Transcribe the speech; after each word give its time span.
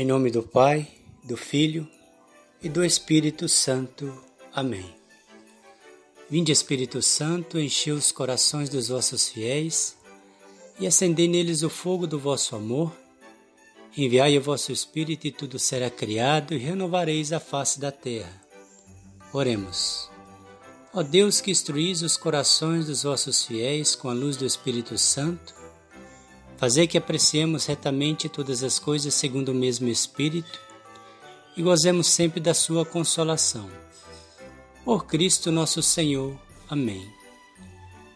Em 0.00 0.06
nome 0.06 0.30
do 0.30 0.42
Pai, 0.42 0.88
do 1.22 1.36
Filho 1.36 1.86
e 2.62 2.70
do 2.70 2.82
Espírito 2.82 3.46
Santo. 3.50 4.10
Amém. 4.50 4.94
Vinde, 6.30 6.50
Espírito 6.50 7.02
Santo, 7.02 7.60
enchei 7.60 7.92
os 7.92 8.10
corações 8.10 8.70
dos 8.70 8.88
vossos 8.88 9.28
fiéis 9.28 9.94
e 10.78 10.86
acendei 10.86 11.28
neles 11.28 11.62
o 11.62 11.68
fogo 11.68 12.06
do 12.06 12.18
vosso 12.18 12.56
amor. 12.56 12.96
Enviai 13.94 14.38
o 14.38 14.40
vosso 14.40 14.72
Espírito 14.72 15.26
e 15.26 15.30
tudo 15.30 15.58
será 15.58 15.90
criado 15.90 16.54
e 16.54 16.56
renovareis 16.56 17.30
a 17.30 17.38
face 17.38 17.78
da 17.78 17.92
terra. 17.92 18.40
Oremos. 19.34 20.08
Ó 20.94 21.02
Deus 21.02 21.42
que 21.42 21.50
instruís 21.50 22.00
os 22.00 22.16
corações 22.16 22.86
dos 22.86 23.02
vossos 23.02 23.44
fiéis 23.44 23.94
com 23.94 24.08
a 24.08 24.14
luz 24.14 24.38
do 24.38 24.46
Espírito 24.46 24.96
Santo, 24.96 25.59
Fazer 26.60 26.86
que 26.88 26.98
apreciemos 26.98 27.64
retamente 27.64 28.28
todas 28.28 28.62
as 28.62 28.78
coisas 28.78 29.14
segundo 29.14 29.48
o 29.48 29.54
mesmo 29.54 29.88
Espírito 29.88 30.60
e 31.56 31.62
gozemos 31.62 32.06
sempre 32.06 32.38
da 32.38 32.52
Sua 32.52 32.84
consolação. 32.84 33.66
Por 34.84 35.06
Cristo 35.06 35.50
nosso 35.50 35.82
Senhor. 35.82 36.38
Amém. 36.68 37.10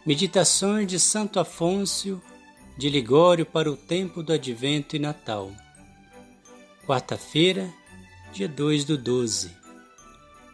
Meditações 0.05 0.87
de 0.87 1.01
Santo 1.01 1.41
Afonso 1.41 2.21
de 2.77 2.91
Ligório 2.91 3.47
para 3.47 3.73
o 3.73 3.79
tempo 3.79 4.23
do 4.23 4.35
Advento 4.35 4.95
e 4.95 4.99
Natal. 4.99 5.51
Quarta-feira, 6.87 7.73
dia 8.31 8.47
2 8.47 8.85
do 8.85 8.99
12. 8.99 9.51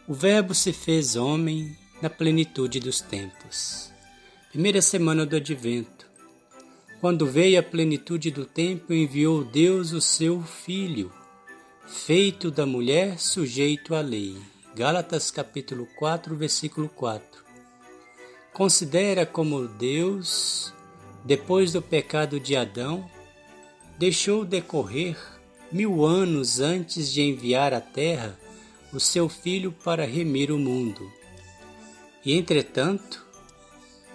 O 0.07 0.13
Verbo 0.13 0.55
se 0.55 0.71
fez 0.71 1.17
homem 1.17 1.75
na 2.01 2.09
plenitude 2.09 2.79
dos 2.79 3.01
tempos. 3.01 3.91
Primeira 4.49 4.81
semana 4.81 5.25
do 5.25 5.35
Advento. 5.35 6.00
Quando 7.01 7.25
veio 7.25 7.59
a 7.59 7.63
plenitude 7.63 8.29
do 8.29 8.45
tempo, 8.45 8.93
enviou 8.93 9.43
Deus 9.43 9.91
o 9.91 9.99
seu 9.99 10.43
Filho, 10.43 11.11
feito 11.87 12.51
da 12.51 12.63
mulher, 12.63 13.19
sujeito 13.19 13.95
à 13.95 14.01
lei. 14.01 14.37
Gálatas 14.75 15.31
capítulo 15.31 15.87
4, 15.97 16.35
versículo 16.35 16.87
4. 16.87 17.43
Considera 18.53 19.25
como 19.25 19.67
Deus, 19.67 20.71
depois 21.25 21.73
do 21.73 21.81
pecado 21.81 22.39
de 22.39 22.55
Adão, 22.55 23.09
deixou 23.97 24.45
decorrer 24.45 25.17
mil 25.71 26.05
anos 26.05 26.59
antes 26.59 27.11
de 27.11 27.23
enviar 27.23 27.73
à 27.73 27.81
terra 27.81 28.37
o 28.93 28.99
seu 28.99 29.27
Filho 29.27 29.71
para 29.71 30.05
remir 30.05 30.51
o 30.51 30.59
mundo. 30.59 31.11
E, 32.23 32.37
entretanto, 32.37 33.25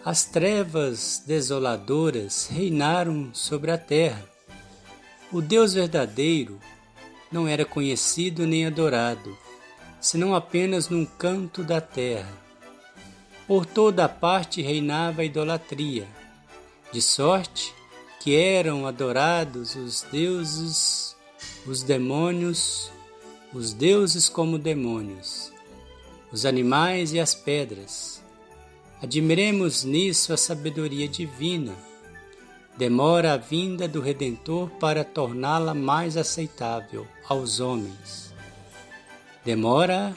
as 0.06 0.24
trevas 0.24 1.20
desoladoras 1.26 2.46
reinaram 2.48 3.30
sobre 3.32 3.72
a 3.72 3.76
terra. 3.76 4.24
O 5.32 5.42
Deus 5.42 5.74
verdadeiro 5.74 6.60
não 7.32 7.48
era 7.48 7.64
conhecido 7.64 8.46
nem 8.46 8.66
adorado, 8.66 9.36
senão 10.00 10.32
apenas 10.32 10.88
num 10.88 11.04
canto 11.04 11.64
da 11.64 11.80
terra. 11.80 12.32
Por 13.48 13.66
toda 13.66 14.04
a 14.04 14.08
parte 14.08 14.62
reinava 14.62 15.22
a 15.22 15.24
idolatria, 15.24 16.06
de 16.92 17.02
sorte 17.02 17.74
que 18.20 18.36
eram 18.36 18.86
adorados 18.86 19.74
os 19.74 20.02
deuses, 20.02 21.16
os 21.66 21.82
demônios, 21.82 22.92
os 23.52 23.72
deuses 23.72 24.28
como 24.28 24.56
demônios, 24.56 25.52
os 26.30 26.46
animais 26.46 27.12
e 27.12 27.18
as 27.18 27.34
pedras 27.34 28.24
Admiremos 29.02 29.84
nisso 29.84 30.32
a 30.32 30.36
sabedoria 30.36 31.06
divina. 31.06 31.74
Demora 32.78 33.34
a 33.34 33.36
vinda 33.36 33.86
do 33.86 34.00
Redentor 34.00 34.70
para 34.80 35.04
torná-la 35.04 35.74
mais 35.74 36.16
aceitável 36.16 37.06
aos 37.28 37.60
homens. 37.60 38.34
Demora 39.44 40.16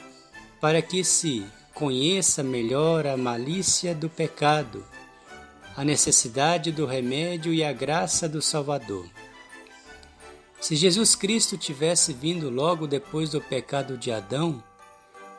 para 0.60 0.80
que 0.80 1.04
se 1.04 1.44
conheça 1.74 2.42
melhor 2.42 3.06
a 3.06 3.16
malícia 3.16 3.94
do 3.94 4.08
pecado, 4.08 4.84
a 5.76 5.84
necessidade 5.84 6.72
do 6.72 6.84
remédio 6.84 7.52
e 7.52 7.62
a 7.62 7.72
graça 7.72 8.28
do 8.28 8.42
Salvador. 8.42 9.06
Se 10.60 10.74
Jesus 10.76 11.14
Cristo 11.14 11.56
tivesse 11.56 12.12
vindo 12.12 12.50
logo 12.50 12.86
depois 12.86 13.30
do 13.30 13.40
pecado 13.40 13.96
de 13.96 14.10
Adão, 14.12 14.62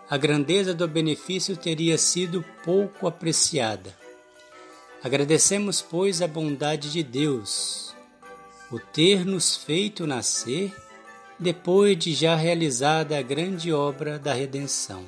a 0.09 0.17
grandeza 0.17 0.73
do 0.73 0.87
benefício 0.87 1.55
teria 1.55 1.97
sido 1.97 2.43
pouco 2.63 3.07
apreciada. 3.07 3.95
Agradecemos, 5.03 5.81
pois, 5.81 6.21
a 6.21 6.27
bondade 6.27 6.91
de 6.91 7.01
Deus, 7.01 7.95
o 8.71 8.79
ter 8.79 9.25
nos 9.25 9.55
feito 9.55 10.05
nascer 10.05 10.73
depois 11.39 11.97
de 11.97 12.13
já 12.13 12.35
realizada 12.35 13.17
a 13.17 13.21
grande 13.21 13.73
obra 13.73 14.19
da 14.19 14.33
redenção. 14.33 15.03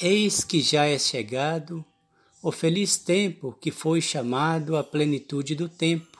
Eis 0.00 0.42
que 0.42 0.60
já 0.60 0.86
é 0.86 0.98
chegado 0.98 1.84
o 2.42 2.52
feliz 2.52 2.96
tempo 2.96 3.56
que 3.60 3.70
foi 3.70 4.00
chamado 4.00 4.76
a 4.76 4.84
plenitude 4.84 5.54
do 5.54 5.68
tempo. 5.68 6.18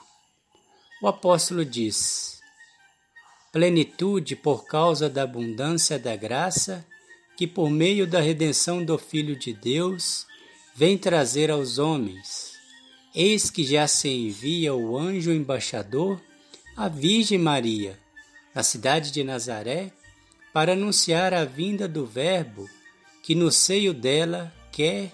O 1.00 1.08
apóstolo 1.08 1.64
diz: 1.64 2.40
plenitude 3.52 4.36
por 4.36 4.66
causa 4.66 5.08
da 5.08 5.22
abundância 5.22 5.98
da 5.98 6.14
graça 6.16 6.84
que 7.36 7.46
por 7.46 7.70
meio 7.70 8.06
da 8.06 8.20
redenção 8.20 8.82
do 8.82 8.96
Filho 8.96 9.36
de 9.36 9.52
Deus 9.52 10.26
vem 10.74 10.96
trazer 10.96 11.50
aos 11.50 11.78
homens. 11.78 12.52
Eis 13.14 13.50
que 13.50 13.64
já 13.64 13.86
se 13.86 14.08
envia 14.08 14.74
o 14.74 14.96
anjo 14.96 15.30
embaixador 15.32 16.20
à 16.76 16.88
Virgem 16.88 17.38
Maria, 17.38 17.98
na 18.54 18.62
cidade 18.62 19.10
de 19.10 19.22
Nazaré, 19.22 19.92
para 20.52 20.72
anunciar 20.72 21.34
a 21.34 21.44
vinda 21.44 21.86
do 21.86 22.06
Verbo 22.06 22.68
que 23.22 23.34
no 23.34 23.52
seio 23.52 23.92
dela 23.92 24.52
quer 24.72 25.12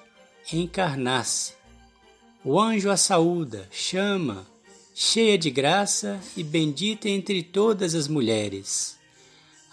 encarnar-se. 0.52 1.54
O 2.44 2.60
anjo 2.60 2.90
a 2.90 2.96
saúda, 2.96 3.68
chama, 3.70 4.46
cheia 4.94 5.38
de 5.38 5.50
graça 5.50 6.20
e 6.36 6.42
bendita 6.42 7.08
entre 7.08 7.42
todas 7.42 7.94
as 7.94 8.06
mulheres. 8.06 8.98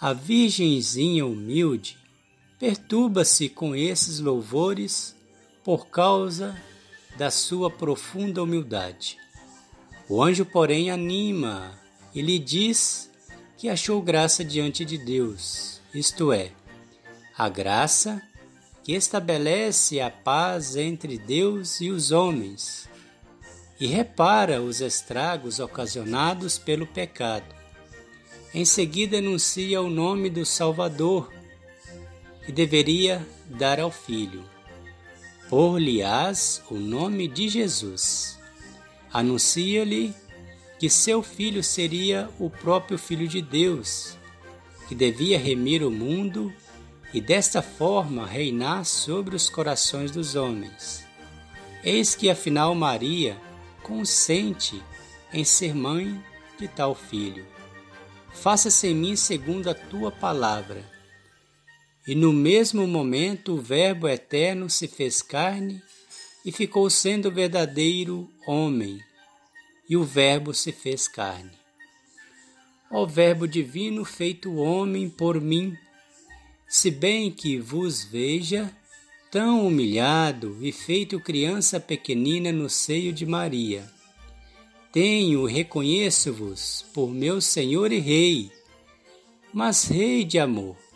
A 0.00 0.12
virgenzinha 0.12 1.26
humilde 1.26 1.99
perturba-se 2.60 3.48
com 3.48 3.74
esses 3.74 4.20
louvores 4.20 5.16
por 5.64 5.86
causa 5.86 6.54
da 7.16 7.30
sua 7.30 7.70
profunda 7.70 8.42
humildade. 8.42 9.16
O 10.06 10.22
anjo, 10.22 10.44
porém, 10.44 10.90
anima 10.90 11.72
e 12.14 12.20
lhe 12.20 12.38
diz 12.38 13.10
que 13.56 13.70
achou 13.70 14.02
graça 14.02 14.44
diante 14.44 14.84
de 14.84 14.98
Deus, 14.98 15.80
isto 15.94 16.32
é, 16.32 16.52
a 17.36 17.48
graça 17.48 18.22
que 18.84 18.92
estabelece 18.92 19.98
a 19.98 20.10
paz 20.10 20.76
entre 20.76 21.18
Deus 21.18 21.80
e 21.80 21.90
os 21.90 22.12
homens 22.12 22.88
e 23.78 23.86
repara 23.86 24.60
os 24.60 24.82
estragos 24.82 25.58
ocasionados 25.60 26.58
pelo 26.58 26.86
pecado. 26.86 27.54
Em 28.52 28.66
seguida, 28.66 29.18
anuncia 29.18 29.80
o 29.80 29.88
nome 29.88 30.28
do 30.28 30.44
Salvador 30.44 31.39
que 32.44 32.52
deveria 32.52 33.26
dar 33.48 33.80
ao 33.80 33.90
filho. 33.90 34.44
Por-lhe-ás 35.48 36.62
o 36.70 36.74
nome 36.74 37.26
de 37.26 37.48
Jesus. 37.48 38.38
Anuncia-lhe 39.12 40.14
que 40.78 40.88
seu 40.88 41.22
filho 41.22 41.62
seria 41.62 42.30
o 42.38 42.48
próprio 42.48 42.96
Filho 42.96 43.28
de 43.28 43.42
Deus, 43.42 44.16
que 44.88 44.94
devia 44.94 45.38
remir 45.38 45.82
o 45.82 45.90
mundo 45.90 46.52
e 47.12 47.20
desta 47.20 47.60
forma 47.60 48.26
reinar 48.26 48.84
sobre 48.84 49.36
os 49.36 49.50
corações 49.50 50.10
dos 50.10 50.36
homens. 50.36 51.04
Eis 51.82 52.14
que 52.14 52.30
afinal 52.30 52.74
Maria 52.74 53.36
consente 53.82 54.82
em 55.32 55.44
ser 55.44 55.74
mãe 55.74 56.22
de 56.58 56.68
tal 56.68 56.94
filho. 56.94 57.46
Faça-se 58.32 58.86
em 58.88 58.94
mim 58.94 59.16
segundo 59.16 59.68
a 59.68 59.74
tua 59.74 60.10
palavra. 60.10 60.84
E 62.06 62.14
no 62.14 62.32
mesmo 62.32 62.86
momento 62.86 63.54
o 63.54 63.60
Verbo 63.60 64.08
eterno 64.08 64.70
se 64.70 64.88
fez 64.88 65.20
carne 65.20 65.82
e 66.44 66.50
ficou 66.50 66.88
sendo 66.88 67.30
verdadeiro 67.30 68.28
homem, 68.46 68.98
e 69.88 69.96
o 69.96 70.04
Verbo 70.04 70.54
se 70.54 70.72
fez 70.72 71.06
carne. 71.06 71.52
Ó 72.90 73.04
Verbo 73.04 73.46
divino 73.46 74.04
feito 74.04 74.54
homem 74.56 75.10
por 75.10 75.40
mim, 75.40 75.76
se 76.66 76.90
bem 76.90 77.30
que 77.30 77.58
vos 77.58 78.02
veja 78.02 78.74
tão 79.30 79.66
humilhado 79.66 80.56
e 80.60 80.72
feito 80.72 81.20
criança 81.20 81.78
pequenina 81.78 82.50
no 82.50 82.68
seio 82.68 83.12
de 83.12 83.26
Maria. 83.26 83.88
Tenho, 84.90 85.44
reconheço-vos 85.44 86.84
por 86.94 87.10
meu 87.10 87.40
Senhor 87.40 87.92
e 87.92 87.98
Rei, 87.98 88.50
mas 89.52 89.84
Rei 89.84 90.24
de 90.24 90.38
amor 90.38 90.89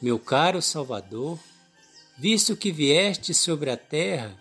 meu 0.00 0.18
caro 0.18 0.62
Salvador, 0.62 1.38
visto 2.18 2.56
que 2.56 2.72
vieste 2.72 3.34
sobre 3.34 3.70
a 3.70 3.76
terra 3.76 4.38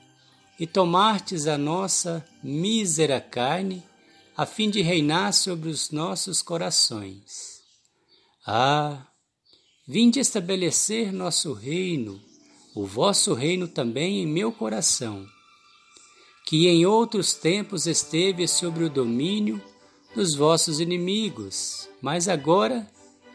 e 0.59 0.67
tomastes 0.67 1.47
a 1.47 1.57
nossa 1.57 2.25
mísera 2.43 3.21
carne, 3.21 3.83
a 4.35 4.45
fim 4.45 4.69
de 4.69 4.81
reinar 4.81 5.33
sobre 5.33 5.69
os 5.69 5.91
nossos 5.91 6.41
corações. 6.41 7.59
Ah, 8.45 9.07
vinde 9.87 10.19
estabelecer 10.19 11.11
nosso 11.11 11.53
reino, 11.53 12.21
o 12.75 12.85
vosso 12.85 13.33
reino 13.33 13.67
também 13.67 14.21
em 14.21 14.27
meu 14.27 14.51
coração, 14.51 15.25
que 16.45 16.67
em 16.67 16.85
outros 16.85 17.33
tempos 17.33 17.85
esteve 17.85 18.47
sobre 18.47 18.83
o 18.83 18.89
domínio 18.89 19.61
dos 20.15 20.35
vossos 20.35 20.79
inimigos, 20.79 21.89
mas 22.01 22.27
agora 22.27 22.87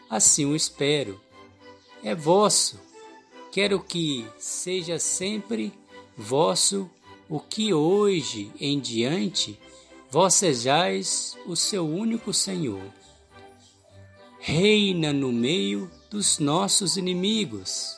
assim 0.09 0.45
o 0.45 0.55
espero. 0.55 1.24
É 2.05 2.13
vosso, 2.13 2.79
quero 3.51 3.79
que 3.79 4.27
seja 4.37 4.99
sempre 4.99 5.73
vosso 6.15 6.87
o 7.27 7.39
que 7.39 7.73
hoje 7.73 8.51
em 8.59 8.79
diante 8.79 9.59
vós 10.07 10.35
sejais 10.35 11.35
o 11.47 11.55
seu 11.55 11.83
único 11.83 12.31
Senhor. 12.31 12.93
Reina 14.39 15.11
no 15.11 15.31
meio 15.31 15.89
dos 16.11 16.37
nossos 16.37 16.95
inimigos. 16.95 17.97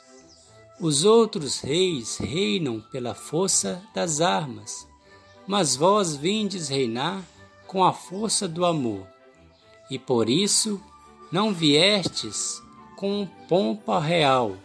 Os 0.80 1.04
outros 1.04 1.60
reis 1.60 2.16
reinam 2.16 2.80
pela 2.90 3.14
força 3.14 3.84
das 3.94 4.22
armas, 4.22 4.88
mas 5.46 5.76
vós 5.76 6.16
vindes 6.16 6.70
reinar 6.70 7.22
com 7.68 7.84
a 7.84 7.92
força 7.92 8.48
do 8.48 8.66
amor. 8.66 9.06
E 9.92 10.00
por 10.00 10.30
isso 10.30 10.82
não 11.30 11.54
viestes 11.54 12.66
com 12.98 13.28
pompa 13.48 14.00
real, 14.00 14.58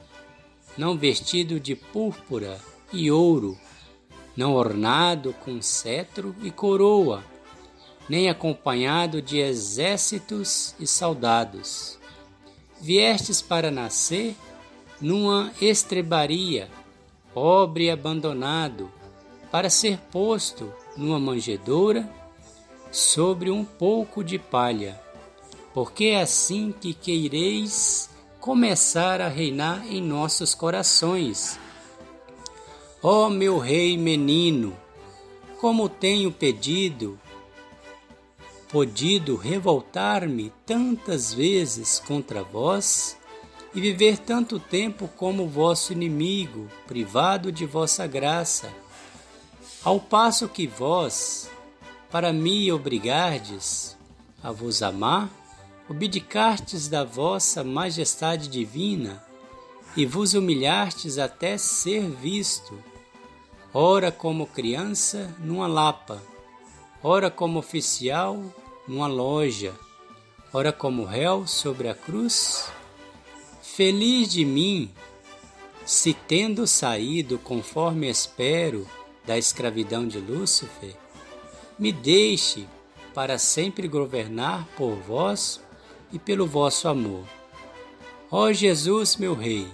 não 0.76 0.96
vestido 0.96 1.60
de 1.60 1.76
púrpura 1.76 2.58
e 2.90 3.10
ouro, 3.10 3.58
não 4.34 4.54
ornado 4.54 5.34
com 5.44 5.60
cetro 5.60 6.34
e 6.42 6.50
coroa, 6.50 7.22
nem 8.08 8.30
acompanhado 8.30 9.20
de 9.20 9.38
exércitos 9.38 10.74
e 10.80 10.86
soldados. 10.86 11.98
Viestes 12.80 13.42
para 13.42 13.70
nascer 13.70 14.34
numa 14.98 15.52
estrebaria, 15.60 16.70
pobre 17.34 17.84
e 17.84 17.90
abandonado, 17.90 18.90
para 19.50 19.68
ser 19.68 19.98
posto 20.10 20.72
numa 20.96 21.20
manjedoura 21.20 22.08
sobre 22.90 23.50
um 23.50 23.62
pouco 23.62 24.24
de 24.24 24.38
palha, 24.38 24.98
porque 25.74 26.06
é 26.06 26.22
assim 26.22 26.72
que 26.72 26.94
queireis 26.94 28.10
começar 28.42 29.20
a 29.20 29.28
reinar 29.28 29.86
em 29.86 30.02
nossos 30.02 30.52
corações. 30.52 31.60
Ó 33.00 33.26
oh, 33.26 33.30
meu 33.30 33.56
rei 33.56 33.96
menino, 33.96 34.76
como 35.60 35.88
tenho 35.88 36.32
pedido, 36.32 37.20
podido 38.68 39.36
revoltar-me 39.36 40.52
tantas 40.66 41.32
vezes 41.32 42.00
contra 42.00 42.42
vós 42.42 43.16
e 43.72 43.80
viver 43.80 44.18
tanto 44.18 44.58
tempo 44.58 45.06
como 45.16 45.46
vosso 45.48 45.92
inimigo, 45.92 46.68
privado 46.88 47.52
de 47.52 47.64
vossa 47.64 48.08
graça, 48.08 48.72
ao 49.84 50.00
passo 50.00 50.48
que 50.48 50.66
vós, 50.66 51.48
para 52.10 52.32
me 52.32 52.72
obrigardes 52.72 53.96
a 54.42 54.50
vos 54.50 54.82
amar, 54.82 55.30
obdicastes 55.92 56.88
da 56.88 57.04
vossa 57.04 57.62
majestade 57.62 58.48
divina 58.48 59.22
e 59.94 60.06
vos 60.06 60.32
humilhastes 60.32 61.18
até 61.18 61.58
ser 61.58 62.08
visto, 62.08 62.82
ora 63.74 64.10
como 64.10 64.46
criança 64.46 65.36
numa 65.38 65.66
lapa, 65.66 66.22
ora 67.02 67.30
como 67.30 67.58
oficial 67.58 68.42
numa 68.88 69.06
loja, 69.06 69.74
ora 70.50 70.72
como 70.72 71.04
réu 71.04 71.46
sobre 71.46 71.90
a 71.90 71.94
cruz? 71.94 72.72
Feliz 73.60 74.32
de 74.32 74.46
mim, 74.46 74.90
se 75.84 76.14
tendo 76.14 76.66
saído 76.66 77.38
conforme 77.38 78.08
espero 78.08 78.88
da 79.26 79.36
escravidão 79.36 80.08
de 80.08 80.18
Lúcifer, 80.18 80.96
me 81.78 81.92
deixe 81.92 82.66
para 83.12 83.36
sempre 83.36 83.86
governar 83.86 84.66
por 84.74 84.94
vós 84.96 85.60
e 86.12 86.18
pelo 86.18 86.46
vosso 86.46 86.88
amor. 86.88 87.24
Ó 88.30 88.52
Jesus, 88.52 89.16
meu 89.16 89.34
Rei, 89.34 89.66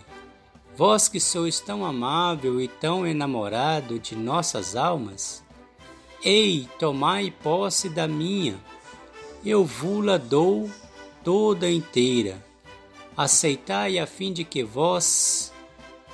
vós 0.77 1.09
que 1.09 1.21
sois 1.21 1.61
tão 1.61 1.85
amável 1.85 2.61
e 2.61 2.69
tão 2.69 3.07
enamorado 3.07 3.99
de 3.99 4.15
nossas 4.17 4.77
almas, 4.77 5.45
ei, 6.23 6.69
tomai 6.79 7.31
posse 7.31 7.89
da 7.89 8.07
minha, 8.07 8.59
eu 9.45 9.65
vula 9.65 10.19
dou 10.19 10.71
toda 11.25 11.71
inteira. 11.71 12.45
Aceitai 13.17 13.99
a 13.99 14.07
fim 14.07 14.33
de 14.33 14.45
que 14.45 14.63
vós 14.63 15.53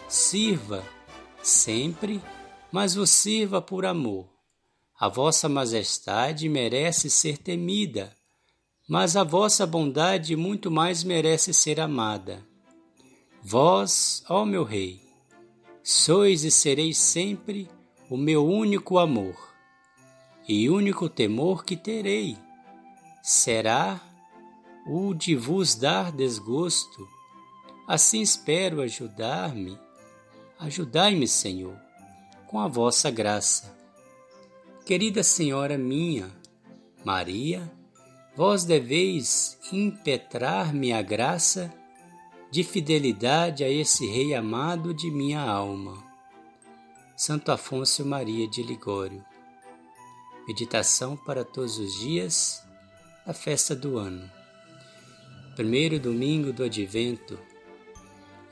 sirva 0.08 0.82
sempre, 1.42 2.22
mas 2.72 2.94
vos 2.94 3.10
sirva 3.10 3.60
por 3.60 3.84
amor 3.84 4.34
a 4.98 5.08
vossa 5.08 5.48
majestade 5.48 6.48
merece 6.48 7.10
ser 7.10 7.36
temida, 7.36 8.14
mas 8.88 9.16
a 9.16 9.24
vossa 9.24 9.66
bondade 9.66 10.36
muito 10.36 10.70
mais 10.70 11.02
merece 11.02 11.54
ser 11.54 11.80
amada. 11.80 12.44
Vós, 13.42 14.22
ó 14.28 14.44
meu 14.44 14.64
Rei, 14.64 15.00
sois 15.82 16.44
e 16.44 16.50
sereis 16.50 16.98
sempre 16.98 17.68
o 18.10 18.16
meu 18.16 18.46
único 18.46 18.98
amor, 18.98 19.36
e 20.48 20.68
único 20.68 21.08
temor 21.08 21.64
que 21.64 21.76
terei 21.76 22.36
será 23.22 24.00
o 24.86 25.14
de 25.14 25.34
vos 25.34 25.74
dar 25.74 26.12
desgosto. 26.12 27.08
Assim 27.86 28.20
espero 28.20 28.82
ajudar-me. 28.82 29.78
Ajudai-me, 30.58 31.26
Senhor, 31.26 31.76
com 32.46 32.60
a 32.60 32.68
vossa 32.68 33.10
graça 33.10 33.74
Querida 34.84 35.22
Senhora 35.22 35.78
minha, 35.78 36.30
Maria, 37.02 37.72
vós 38.36 38.64
deveis 38.64 39.58
impetrar-me 39.72 40.92
a 40.92 41.00
graça 41.00 41.72
de 42.50 42.62
fidelidade 42.62 43.62
a 43.64 43.68
esse 43.68 44.06
Rei 44.06 44.34
amado 44.34 44.92
de 44.92 45.10
minha 45.10 45.40
alma. 45.40 46.02
Santo 47.16 47.52
Afonso 47.52 48.04
Maria 48.04 48.48
de 48.48 48.62
Ligório. 48.62 49.24
Meditação 50.46 51.16
para 51.16 51.44
todos 51.44 51.78
os 51.78 51.94
dias 52.00 52.62
da 53.24 53.32
festa 53.32 53.74
do 53.74 53.98
ano. 53.98 54.30
Primeiro 55.54 55.98
domingo 55.98 56.52
do 56.52 56.64
Advento. 56.64 57.38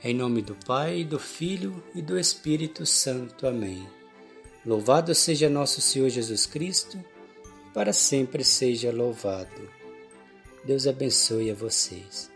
Em 0.01 0.13
nome 0.13 0.41
do 0.41 0.55
Pai, 0.65 1.03
do 1.03 1.19
Filho 1.19 1.83
e 1.93 2.01
do 2.01 2.17
Espírito 2.17 2.85
Santo. 2.85 3.45
Amém. 3.45 3.87
Louvado 4.65 5.13
seja 5.13 5.49
nosso 5.49 5.81
Senhor 5.81 6.09
Jesus 6.09 6.45
Cristo, 6.45 6.97
para 7.73 7.91
sempre 7.93 8.43
seja 8.43 8.91
louvado. 8.91 9.69
Deus 10.63 10.87
abençoe 10.87 11.51
a 11.51 11.53
vocês. 11.53 12.32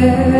there 0.00 0.33